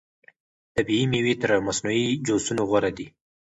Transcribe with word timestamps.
طبیعي 0.75 1.03
مېوې 1.11 1.33
تر 1.41 1.49
مصنوعي 1.67 2.05
جوسونو 2.25 2.63
غوره 2.69 2.91
دي. 2.97 3.07